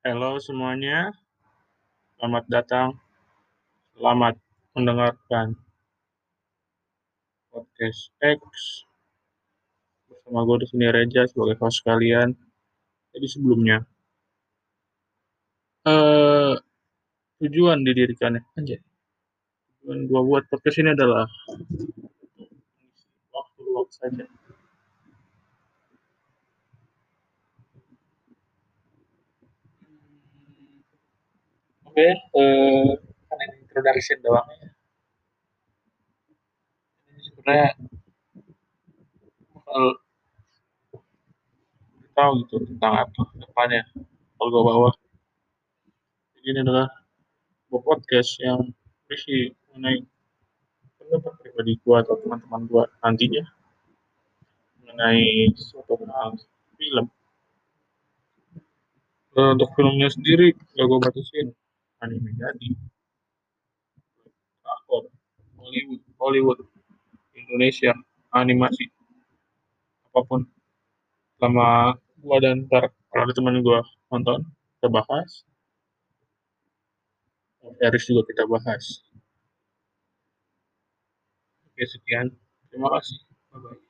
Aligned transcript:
Halo 0.00 0.40
semuanya, 0.40 1.12
selamat 2.16 2.48
datang, 2.48 2.96
selamat 3.92 4.40
mendengarkan 4.72 5.60
podcast 7.52 8.08
X 8.16 8.40
bersama 10.08 10.48
gue 10.48 10.64
di 10.64 10.66
sini 10.72 10.88
Reja 10.88 11.28
sebagai 11.28 11.60
host 11.60 11.84
kalian. 11.84 12.32
Jadi 13.12 13.26
sebelumnya, 13.28 13.84
eh 15.84 16.56
tujuan 17.44 17.84
didirikannya 17.84 18.40
aja. 18.56 18.80
Tujuan 19.84 20.08
gue 20.08 20.20
buat 20.24 20.48
podcast 20.48 20.80
ini 20.80 20.96
adalah 20.96 21.28
waktu 23.36 23.60
luang 23.68 23.92
saja. 23.92 24.24
Oke, 31.90 32.06
eh 32.06 32.86
kan 33.26 33.38
ini 33.42 33.66
introduction 33.66 34.18
doang 34.22 34.46
ya. 34.46 34.68
Ini 37.10 37.18
sebenarnya 37.26 37.68
bakal 39.50 39.82
tahu 42.14 42.32
gitu 42.46 42.56
tentang 42.70 42.94
apa 42.94 43.22
depannya 43.42 43.82
kalau 44.38 44.48
gue 44.54 44.62
bawa. 44.70 44.90
Jadi 46.38 46.46
ini 46.46 46.58
adalah 46.62 46.86
podcast 47.74 48.38
yang 48.38 48.70
berisi 49.10 49.50
mengenai 49.74 50.06
pendapat 50.94 51.32
pribadi 51.42 51.74
gue 51.74 51.96
atau 52.06 52.14
teman-teman 52.22 52.70
gue 52.70 52.84
nantinya 53.02 53.44
mengenai 54.78 55.50
suatu 55.58 55.98
hal 56.06 56.38
film. 56.78 57.10
Eh, 59.34 59.50
untuk 59.58 59.74
filmnya 59.74 60.06
sendiri 60.06 60.54
gak 60.78 60.86
gue 60.86 61.00
batasin 61.02 61.50
anime 62.00 62.30
jadi 62.36 62.68
drakor 64.64 65.04
Hollywood 65.60 66.02
Hollywood 66.16 66.60
Indonesia 67.36 67.92
animasi 68.32 68.88
apa 70.10 70.20
pun. 70.26 70.42
Selama 71.38 71.96
gua 72.20 72.36
dan 72.42 72.66
ntar 72.66 72.90
kalau 73.14 73.32
teman 73.32 73.62
gua 73.62 73.80
nonton 74.10 74.44
kita 74.78 74.88
bahas. 74.90 75.46
Series 77.78 78.04
juga 78.08 78.22
kita 78.28 78.44
bahas. 78.48 78.84
Oke 81.70 81.84
sekian. 81.86 82.32
Terima 82.68 82.88
kasih. 82.92 83.18
Bye 83.50 83.60
bye 83.62 83.89